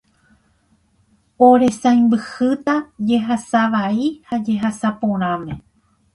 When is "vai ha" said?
3.75-4.41